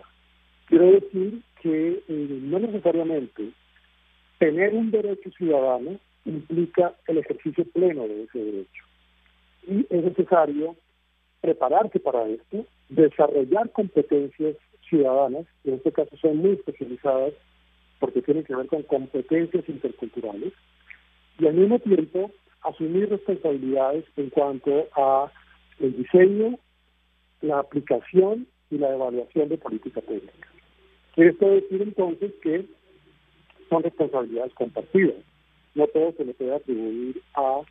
Quiero 0.67 0.91
decir 0.91 1.41
que 1.61 2.03
eh, 2.07 2.39
no 2.41 2.59
necesariamente 2.59 3.49
tener 4.39 4.73
un 4.73 4.91
derecho 4.91 5.29
ciudadano 5.31 5.99
implica 6.25 6.93
el 7.07 7.17
ejercicio 7.17 7.65
pleno 7.65 8.07
de 8.07 8.23
ese 8.23 8.39
derecho. 8.39 8.83
Y 9.67 9.85
es 9.89 10.03
necesario 10.03 10.75
prepararse 11.41 11.99
para 11.99 12.27
esto, 12.27 12.65
desarrollar 12.89 13.69
competencias 13.71 14.55
ciudadanas, 14.89 15.45
en 15.63 15.75
este 15.75 15.91
caso 15.91 16.15
son 16.17 16.37
muy 16.37 16.51
especializadas 16.51 17.33
porque 17.99 18.21
tienen 18.21 18.43
que 18.43 18.55
ver 18.55 18.67
con 18.67 18.83
competencias 18.83 19.67
interculturales, 19.67 20.53
y 21.39 21.47
al 21.47 21.53
mismo 21.53 21.79
tiempo 21.79 22.31
asumir 22.61 23.09
responsabilidades 23.09 24.05
en 24.17 24.29
cuanto 24.29 24.87
a 24.95 25.31
el 25.79 25.95
diseño, 25.97 26.59
la 27.41 27.59
aplicación 27.59 28.47
y 28.73 28.77
la 28.77 28.93
evaluación 28.93 29.49
de 29.49 29.57
política 29.57 30.01
pública. 30.01 30.47
Esto 31.15 31.47
decir 31.47 31.81
entonces 31.81 32.33
que 32.41 32.65
son 33.69 33.83
responsabilidades 33.83 34.53
compartidas. 34.53 35.15
No 35.75 35.87
todo 35.87 36.11
se 36.13 36.25
le 36.25 36.33
puede 36.33 36.55
atribuir 36.55 37.21
a 37.35 37.61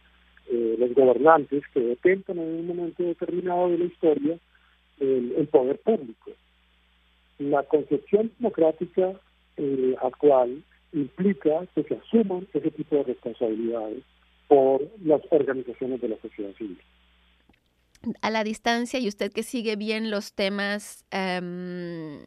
eh, 0.51 0.77
los 0.79 0.95
gobernantes 0.95 1.63
que 1.75 1.81
detentan 1.81 2.39
en 2.39 2.61
un 2.61 2.67
momento 2.69 3.03
determinado 3.03 3.71
de 3.71 3.79
la 3.79 3.85
historia 3.85 4.39
el, 5.01 5.49
poder 5.51 5.79
público. 5.81 6.31
La 7.39 7.65
concepción 7.65 8.31
democrática 8.39 9.13
eh, 9.57 9.97
actual 10.01 10.63
implica 10.93 11.67
que 11.75 11.83
se 11.83 11.95
asuman 11.97 12.47
ese 12.55 12.71
tipo 12.71 12.97
de 12.97 13.03
responsabilidades 13.05 14.05
por 14.47 14.83
las 15.05 15.23
organizaciones 15.31 16.01
de 16.01 16.09
la 16.09 16.17
sociedad 16.21 16.53
civil 16.55 16.79
a 18.21 18.31
la 18.31 18.45
distancia 18.45 18.99
y 18.99 19.09
usted 19.09 19.33
que 19.33 19.43
sigue 19.43 19.77
bien 19.77 20.11
los 20.11 20.33
temas 20.33 21.05
em, 21.11 22.19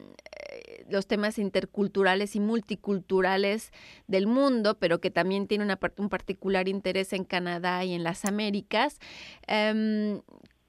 los 0.88 1.06
temas 1.06 1.38
interculturales 1.38 2.36
y 2.36 2.40
multiculturales 2.40 3.72
del 4.06 4.26
mundo, 4.26 4.78
pero 4.78 5.00
que 5.00 5.10
también 5.10 5.46
tiene 5.46 5.64
una, 5.64 5.78
un 5.98 6.08
particular 6.08 6.68
interés 6.68 7.12
en 7.12 7.24
Canadá 7.24 7.84
y 7.84 7.94
en 7.94 8.04
las 8.04 8.24
Américas. 8.24 8.98
Em, 9.46 10.20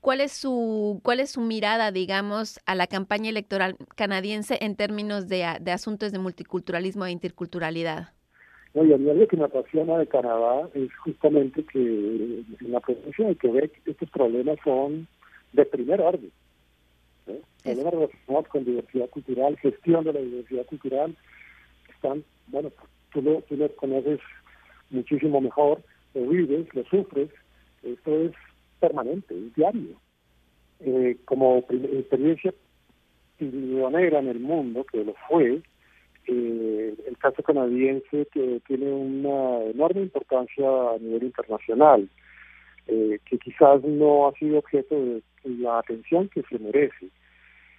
¿Cuál 0.01 0.21
es, 0.21 0.31
su, 0.31 1.01
¿Cuál 1.03 1.19
es 1.19 1.31
su 1.31 1.41
mirada, 1.41 1.91
digamos, 1.91 2.59
a 2.65 2.75
la 2.75 2.87
campaña 2.87 3.29
electoral 3.29 3.75
canadiense 3.95 4.57
en 4.61 4.75
términos 4.75 5.27
de, 5.27 5.43
asuntos 5.43 6.11
de 6.11 6.19
multiculturalismo 6.19 7.05
e 7.05 7.11
interculturalidad? 7.11 8.13
No, 8.77 8.85
y 8.85 8.93
a 8.93 8.97
mí 8.99 9.11
lo 9.11 9.27
que 9.27 9.37
me 9.37 9.45
apasiona 9.45 9.97
de 9.97 10.05
Canadá 10.05 10.69
es 10.75 10.95
justamente 10.97 11.63
que 11.63 11.79
en 11.79 12.71
la 12.71 12.79
provincia 12.79 13.27
hay 13.27 13.35
que 13.35 13.47
ver 13.47 13.71
que 13.71 13.89
estos 13.89 14.07
problemas 14.11 14.59
son 14.63 15.07
de 15.53 15.65
primer 15.65 15.99
orden. 15.99 16.31
Problemas 17.63 17.91
relacionados 17.91 18.47
con 18.49 18.65
diversidad 18.65 19.09
cultural, 19.09 19.57
gestión 19.57 20.03
de 20.03 20.13
la 20.13 20.19
diversidad 20.19 20.65
cultural, 20.67 21.17
están, 21.89 22.23
bueno, 22.49 22.71
tú, 23.11 23.23
lo, 23.23 23.41
tú 23.49 23.55
los 23.55 23.71
conoces 23.71 24.19
muchísimo 24.91 25.41
mejor, 25.41 25.81
lo 26.13 26.27
vives, 26.27 26.67
lo 26.75 26.83
sufres, 26.83 27.31
esto 27.81 28.15
es 28.15 28.33
permanente, 28.79 29.35
es 29.35 29.55
diario. 29.55 29.99
Eh, 30.81 31.17
como 31.25 31.65
experiencia 31.67 32.53
pionera 33.37 34.19
en 34.19 34.27
el 34.27 34.39
mundo, 34.39 34.83
que 34.83 35.03
lo 35.03 35.15
fue, 35.27 35.63
eh, 36.27 36.95
el 37.07 37.17
caso 37.17 37.41
canadiense 37.43 38.27
que 38.31 38.61
tiene 38.67 38.91
una 38.91 39.63
enorme 39.63 40.01
importancia 40.01 40.65
a 40.65 40.97
nivel 40.99 41.23
internacional, 41.23 42.07
eh, 42.87 43.19
que 43.25 43.37
quizás 43.37 43.83
no 43.83 44.27
ha 44.27 44.33
sido 44.33 44.59
objeto 44.59 44.95
de 44.95 45.21
la 45.43 45.79
atención 45.79 46.29
que 46.29 46.43
se 46.43 46.59
merece. 46.59 47.09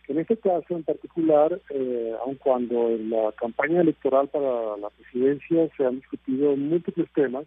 En 0.08 0.18
este 0.18 0.38
caso 0.38 0.74
en 0.74 0.84
particular, 0.84 1.60
eh, 1.68 2.14
aun 2.22 2.36
cuando 2.36 2.88
en 2.88 3.10
la 3.10 3.30
campaña 3.32 3.82
electoral 3.82 4.28
para 4.28 4.76
la 4.78 4.88
presidencia 4.88 5.68
se 5.76 5.84
han 5.84 5.96
discutido 5.96 6.56
múltiples 6.56 7.12
temas, 7.12 7.44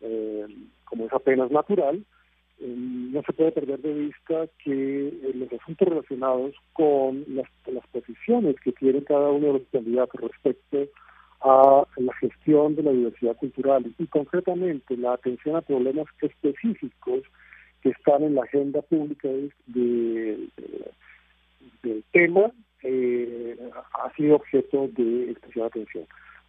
eh, 0.00 0.46
como 0.84 1.06
es 1.06 1.12
apenas 1.12 1.50
natural, 1.52 2.04
no 2.60 3.22
se 3.22 3.32
puede 3.32 3.52
perder 3.52 3.80
de 3.80 3.94
vista 3.94 4.46
que 4.62 5.08
eh, 5.08 5.32
los 5.34 5.52
asuntos 5.52 5.88
relacionados 5.88 6.54
con 6.72 7.24
las, 7.28 7.48
las 7.66 7.86
posiciones 7.88 8.56
que 8.60 8.72
tiene 8.72 9.02
cada 9.02 9.30
uno 9.30 9.46
de 9.46 9.52
los 9.54 9.62
candidatos 9.72 10.20
respecto 10.20 10.86
a 11.42 11.86
la 11.96 12.14
gestión 12.16 12.76
de 12.76 12.82
la 12.82 12.92
diversidad 12.92 13.36
cultural 13.36 13.92
y 13.98 14.06
concretamente 14.06 14.96
la 14.96 15.14
atención 15.14 15.56
a 15.56 15.62
problemas 15.62 16.06
específicos 16.20 17.22
que 17.82 17.90
están 17.90 18.24
en 18.24 18.34
la 18.34 18.42
agenda 18.42 18.82
pública 18.82 19.28
de, 19.66 20.48
del 21.82 22.04
tema 22.12 22.52
eh, 22.82 23.56
ha 23.94 24.12
sido 24.14 24.36
objeto 24.36 24.88
de 24.96 25.30
especial 25.30 25.66
atención. 25.66 26.06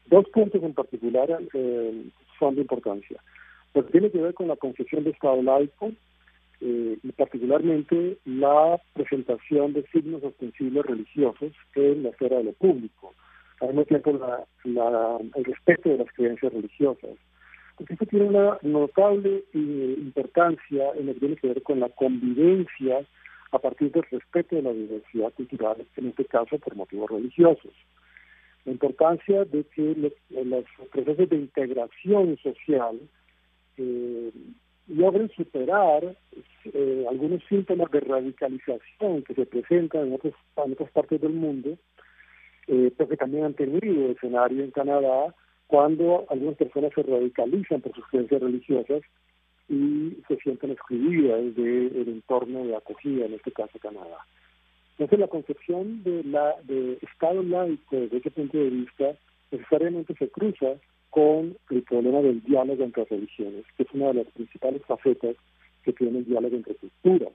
Dos 0.07 0.27
puntos 0.29 0.61
en 0.61 0.73
particular 0.73 1.29
eh, 1.53 2.03
son 2.37 2.55
de 2.55 2.61
importancia. 2.61 3.21
Que 3.73 3.83
tiene 3.83 4.11
que 4.11 4.21
ver 4.21 4.33
con 4.33 4.47
la 4.47 4.55
concepción 4.55 5.03
de 5.03 5.11
Estado 5.11 5.41
laico 5.41 5.91
eh, 6.59 6.97
y 7.01 7.11
particularmente 7.13 8.17
la 8.25 8.79
presentación 8.93 9.73
de 9.73 9.85
signos 9.87 10.23
ostensibles 10.23 10.85
religiosos 10.85 11.53
en 11.75 12.03
la 12.03 12.09
esfera 12.09 12.37
de 12.37 12.43
lo 12.45 12.53
público, 12.53 13.13
al 13.61 13.69
mismo 13.69 13.85
tiempo 13.85 14.11
la, 14.63 15.17
el 15.35 15.43
respeto 15.43 15.89
de 15.89 15.97
las 15.97 16.11
creencias 16.13 16.53
religiosas. 16.53 17.11
Porque 17.77 17.93
esto 17.93 18.05
tiene 18.05 18.25
una 18.25 18.59
notable 18.61 19.43
eh, 19.53 19.95
importancia 19.97 20.91
en 20.95 21.07
lo 21.07 21.13
que 21.13 21.19
tiene 21.19 21.35
que 21.37 21.47
ver 21.47 21.63
con 21.63 21.79
la 21.79 21.89
convivencia 21.89 22.99
a 23.51 23.59
partir 23.59 23.91
del 23.91 24.03
respeto 24.03 24.55
de 24.55 24.61
la 24.61 24.73
diversidad 24.73 25.33
cultural, 25.33 25.85
en 25.97 26.07
este 26.07 26.25
caso 26.25 26.57
por 26.59 26.75
motivos 26.75 27.09
religiosos. 27.09 27.73
La 28.65 28.71
importancia 28.71 29.45
de 29.45 29.63
que 29.63 30.13
los 30.29 30.63
procesos 30.91 31.29
de 31.29 31.35
integración 31.35 32.37
social 32.37 32.99
eh, 33.77 34.31
logren 34.87 35.29
superar 35.35 36.15
eh, 36.65 37.05
algunos 37.09 37.43
síntomas 37.47 37.91
de 37.91 37.99
radicalización 38.01 39.23
que 39.23 39.33
se 39.33 39.45
presentan 39.45 40.07
en, 40.07 40.13
otros, 40.13 40.33
otras 40.55 40.91
partes 40.91 41.21
del 41.21 41.33
mundo, 41.33 41.77
eh, 42.67 42.91
porque 42.97 43.17
también 43.17 43.45
han 43.45 43.53
tenido 43.53 44.11
escenario 44.11 44.63
en 44.63 44.71
Canadá 44.71 45.33
cuando 45.67 46.25
algunas 46.29 46.57
personas 46.57 46.91
se 46.93 47.03
radicalizan 47.03 47.81
por 47.81 47.93
sus 47.95 48.05
creencias 48.07 48.41
religiosas 48.41 49.01
y 49.69 50.17
se 50.27 50.35
sienten 50.37 50.71
excluidas 50.71 51.55
del 51.55 52.09
entorno 52.09 52.65
de 52.65 52.75
acogida, 52.75 53.25
en 53.25 53.33
este 53.33 53.51
caso 53.51 53.79
Canadá. 53.79 54.17
Entonces 54.93 55.19
la 55.19 55.27
concepción 55.27 56.03
de 56.03 56.23
la 56.25 56.55
de 56.63 56.99
Estado 57.01 57.41
laico 57.41 57.95
desde 57.95 58.17
ese 58.17 58.31
punto 58.31 58.57
de 58.57 58.69
vista 58.69 59.15
necesariamente 59.49 60.13
se 60.15 60.29
cruza 60.29 60.75
con 61.11 61.57
el 61.69 61.83
problema 61.83 62.21
del 62.21 62.41
diálogo 62.41 62.83
entre 62.83 63.05
religiones, 63.05 63.65
que 63.77 63.83
es 63.83 63.89
una 63.93 64.07
de 64.07 64.13
las 64.15 64.27
principales 64.27 64.81
facetas 64.85 65.35
que 65.83 65.93
tiene 65.93 66.19
el 66.19 66.25
diálogo 66.25 66.55
entre 66.55 66.75
culturas. 66.75 67.33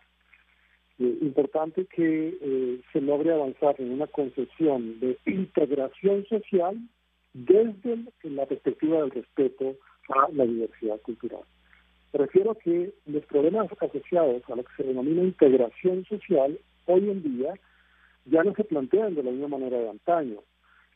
Eh, 0.99 1.19
importante 1.21 1.85
que 1.85 2.39
eh, 2.41 2.81
se 2.93 3.01
logre 3.03 3.33
avanzar 3.33 3.77
en 3.79 3.93
una 3.93 4.07
concepción 4.07 4.99
de 4.99 5.19
integración 5.27 6.25
social 6.27 6.77
desde 7.35 7.99
la 8.23 8.47
perspectiva 8.47 9.03
del 9.03 9.11
respeto 9.11 9.77
a 10.09 10.29
la 10.33 10.47
diversidad 10.47 10.99
cultural. 11.03 11.43
Prefiero 12.13 12.55
que 12.55 12.95
los 13.05 13.27
problemas 13.27 13.69
asociados 13.79 14.43
a 14.49 14.57
lo 14.57 14.65
que 14.65 14.75
se 14.77 14.85
denomina 14.85 15.23
integración 15.23 16.05
social 16.07 16.59
hoy 16.87 17.11
en 17.11 17.23
día 17.23 17.55
ya 18.25 18.43
no 18.43 18.55
se 18.55 18.65
plantean 18.65 19.15
de 19.15 19.23
la 19.23 19.31
misma 19.31 19.49
manera 19.49 19.79
de 19.79 19.91
antaño. 19.91 20.39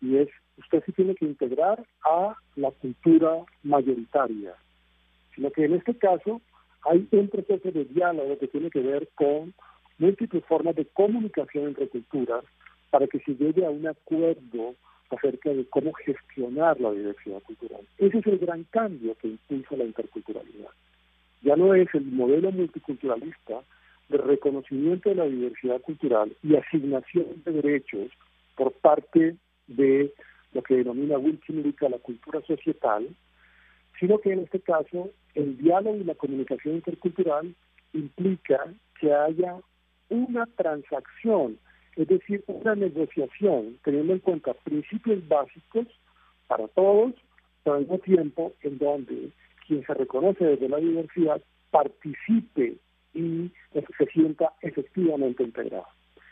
Y 0.01 0.17
es, 0.17 0.29
usted 0.59 0.83
sí 0.87 0.93
tiene 0.93 1.15
que 1.15 1.25
integrar 1.25 1.85
a 2.05 2.37
la 2.57 2.71
cultura 2.71 3.45
mayoritaria. 3.63 4.55
Sino 5.35 5.51
que 5.51 5.65
en 5.65 5.75
este 5.75 5.97
caso 5.97 6.41
hay 6.85 7.07
un 7.11 7.29
proceso 7.29 7.71
de 7.71 7.85
diálogo 7.85 8.39
que 8.39 8.49
tiene 8.49 8.71
que 8.71 8.81
ver 8.81 9.09
con 9.15 9.53
múltiples 9.99 10.45
formas 10.47 10.77
de 10.77 10.87
comunicación 10.87 11.69
entre 11.69 11.89
culturas 11.89 12.45
para 12.91 13.07
que 13.07 13.21
se 13.21 13.35
llegue 13.35 13.65
a 13.65 13.71
un 13.71 13.87
acuerdo 13.87 14.75
acerca 15.11 15.51
de 15.51 15.67
cómo 15.67 15.93
gestionar 15.93 16.81
la 16.81 16.93
diversidad 16.93 17.43
cultural. 17.43 17.81
Ese 17.99 18.19
es 18.19 18.27
el 18.27 18.39
gran 18.39 18.65
cambio 18.65 19.15
que 19.17 19.29
impulsa 19.29 19.77
la 19.77 19.85
interculturalidad. 19.85 20.71
Ya 21.43 21.57
no 21.57 21.75
es 21.75 21.89
el 21.95 22.05
modelo 22.05 22.53
multiculturalista 22.53 23.63
de 24.09 24.19
reconocimiento 24.19 25.09
de 25.09 25.15
la 25.17 25.25
diversidad 25.25 25.81
cultural 25.81 26.33
y 26.43 26.57
asignación 26.57 27.43
de 27.45 27.53
derechos 27.53 28.11
por 28.57 28.73
parte 28.73 29.37
de 29.77 30.13
lo 30.53 30.63
que 30.63 30.77
denomina 30.77 31.19
Wilkin 31.19 31.75
la 31.81 31.99
cultura 31.99 32.41
societal, 32.43 33.09
sino 33.99 34.19
que 34.19 34.33
en 34.33 34.41
este 34.41 34.61
caso 34.61 35.11
el 35.35 35.59
diálogo 35.59 35.97
y 35.97 36.05
la 36.05 36.15
comunicación 36.15 36.77
intercultural 36.77 37.55
implica 37.93 38.73
que 39.01 39.13
haya 39.13 39.57
una 40.09 40.47
transacción, 40.57 41.59
es 41.97 42.09
decir, 42.09 42.43
una 42.47 42.75
negociación, 42.75 43.79
teniendo 43.85 44.13
en 44.13 44.19
cuenta 44.21 44.55
principios 44.55 45.27
básicos 45.29 45.87
para 46.49 46.67
todos, 46.69 47.15
pero 47.63 47.77
al 47.77 47.83
mismo 47.83 47.99
tiempo 47.99 48.53
en 48.63 48.79
donde 48.79 49.31
quien 49.67 49.85
se 49.87 49.95
reconoce 49.95 50.45
desde 50.45 50.69
la 50.69 50.79
diversidad 50.79 51.41
participe 51.71 52.75
y 53.15 53.51
se 53.73 54.07
sienta 54.13 54.53
efectivamente 54.63 55.43
integrado. 55.43 55.87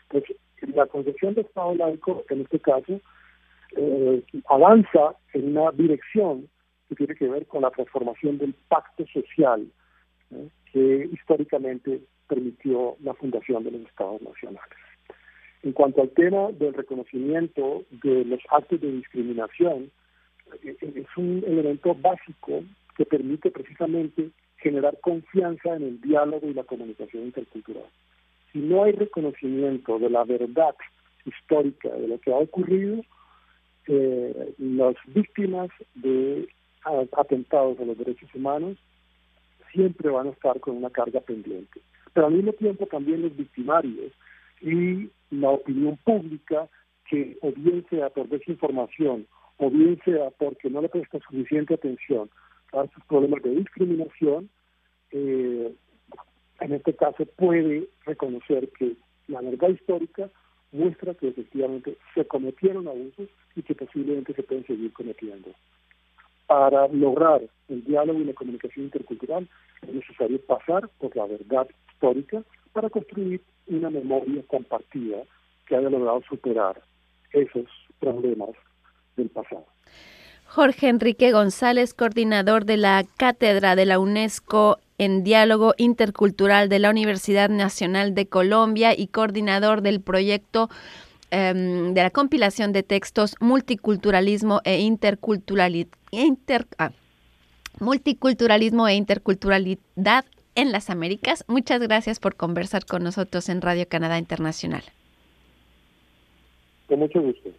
Entonces, 0.09 0.37
la 0.73 0.87
concepción 0.87 1.35
de 1.35 1.41
Estado 1.41 1.75
laico, 1.75 2.25
en 2.29 2.41
este 2.41 2.59
caso, 2.59 2.99
eh, 3.81 4.23
avanza 4.49 5.15
en 5.33 5.55
una 5.55 5.71
dirección 5.71 6.49
que 6.89 6.95
tiene 6.95 7.15
que 7.15 7.29
ver 7.29 7.45
con 7.45 7.61
la 7.61 7.71
transformación 7.71 8.37
del 8.37 8.53
pacto 8.67 9.05
social 9.07 9.65
que 10.73 11.09
históricamente 11.13 12.01
permitió 12.27 12.97
la 13.01 13.13
fundación 13.13 13.63
de 13.63 13.71
los 13.71 13.81
Estados 13.81 14.21
nacionales. 14.21 14.77
En 15.63 15.71
cuanto 15.71 16.01
al 16.01 16.09
tema 16.09 16.51
del 16.51 16.73
reconocimiento 16.73 17.83
de 18.03 18.25
los 18.25 18.41
actos 18.49 18.81
de 18.81 18.91
discriminación, 18.91 19.91
eh, 20.63 20.75
es 20.81 21.17
un 21.17 21.43
elemento 21.47 21.95
básico 21.95 22.63
que 22.97 23.05
permite 23.05 23.49
precisamente 23.49 24.29
generar 24.57 24.99
confianza 24.99 25.75
en 25.75 25.83
el 25.83 26.01
diálogo 26.01 26.47
y 26.47 26.53
la 26.53 26.63
comunicación 26.63 27.23
intercultural. 27.23 27.89
Si 28.51 28.59
no 28.59 28.83
hay 28.83 28.91
reconocimiento 28.91 29.99
de 29.99 30.09
la 30.09 30.25
verdad 30.25 30.75
histórica 31.25 31.89
de 31.89 32.07
lo 32.07 32.19
que 32.19 32.33
ha 32.33 32.37
ocurrido, 32.37 33.03
eh, 33.87 34.53
las 34.57 34.95
víctimas 35.07 35.69
de 35.95 36.47
atentados 37.17 37.79
a 37.79 37.85
los 37.85 37.97
derechos 37.97 38.33
humanos 38.33 38.77
siempre 39.71 40.09
van 40.09 40.27
a 40.27 40.31
estar 40.31 40.59
con 40.59 40.77
una 40.77 40.89
carga 40.89 41.19
pendiente. 41.21 41.81
Pero 42.13 42.27
al 42.27 42.33
mismo 42.33 42.53
tiempo 42.53 42.85
también 42.87 43.21
los 43.21 43.35
victimarios 43.35 44.11
y 44.61 45.09
la 45.29 45.49
opinión 45.49 45.97
pública 46.03 46.67
que 47.09 47.37
o 47.41 47.51
bien 47.51 47.85
sea 47.89 48.09
por 48.09 48.27
desinformación 48.29 49.27
o 49.57 49.69
bien 49.69 49.99
sea 50.05 50.29
porque 50.37 50.69
no 50.69 50.81
le 50.81 50.89
presta 50.89 51.19
suficiente 51.19 51.73
atención 51.73 52.29
a 52.71 52.87
sus 52.93 53.03
problemas 53.05 53.41
de 53.43 53.55
discriminación, 53.55 54.49
eh, 55.11 55.73
en 56.59 56.73
este 56.73 56.93
caso 56.95 57.25
puede 57.35 57.87
reconocer 58.05 58.69
que 58.77 58.93
la 59.27 59.41
verdad 59.41 59.69
histórica 59.69 60.29
muestra 60.71 61.13
que 61.13 61.29
efectivamente 61.29 61.97
se 62.13 62.25
cometieron 62.25 62.87
abusos 62.87 63.27
y 63.55 63.63
que 63.63 63.75
posiblemente 63.75 64.33
se 64.33 64.43
pueden 64.43 64.65
seguir 64.65 64.93
cometiendo. 64.93 65.49
Para 66.47 66.87
lograr 66.87 67.41
el 67.67 67.83
diálogo 67.83 68.19
y 68.19 68.25
la 68.25 68.33
comunicación 68.33 68.85
intercultural 68.85 69.47
es 69.83 69.93
necesario 69.93 70.39
pasar 70.41 70.89
por 70.99 71.15
la 71.15 71.25
verdad 71.25 71.67
histórica 71.91 72.43
para 72.73 72.89
construir 72.89 73.41
una 73.67 73.89
memoria 73.89 74.41
compartida 74.47 75.17
que 75.67 75.75
haya 75.75 75.89
logrado 75.89 76.21
superar 76.27 76.81
esos 77.31 77.67
problemas 77.99 78.49
del 79.15 79.29
pasado. 79.29 79.65
Jorge 80.45 80.89
Enrique 80.89 81.31
González, 81.31 81.93
coordinador 81.93 82.65
de 82.65 82.77
la 82.77 83.03
Cátedra 83.17 83.75
de 83.75 83.85
la 83.85 83.99
UNESCO 83.99 84.79
en 84.99 85.23
Diálogo 85.23 85.73
Intercultural 85.77 86.69
de 86.69 86.77
la 86.77 86.91
Universidad 86.91 87.49
Nacional 87.49 88.13
de 88.13 88.27
Colombia 88.27 88.93
y 88.95 89.07
coordinador 89.07 89.81
del 89.81 90.01
proyecto 90.01 90.69
em, 91.31 91.93
de 91.95 92.03
la 92.03 92.11
compilación 92.11 92.71
de 92.73 92.83
textos 92.83 93.35
Multiculturalismo 93.39 94.61
e 94.65 94.79
Interculturalidad. 94.81 95.89
Inter, 96.11 96.67
ah, 96.77 96.91
multiculturalismo 97.79 98.87
e 98.87 98.95
interculturalidad 98.95 100.25
en 100.55 100.71
las 100.71 100.89
Américas. 100.89 101.45
Muchas 101.47 101.81
gracias 101.81 102.19
por 102.19 102.35
conversar 102.35 102.85
con 102.85 103.03
nosotros 103.03 103.47
en 103.49 103.61
Radio 103.61 103.87
Canadá 103.87 104.17
Internacional. 104.17 104.83
Con 106.87 106.99
mucho 106.99 107.21
gusto. 107.21 107.49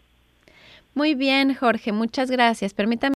Muy 0.94 1.14
bien, 1.14 1.54
Jorge, 1.54 1.92
muchas 1.92 2.30
gracias. 2.30 2.74
Permítame 2.74 3.08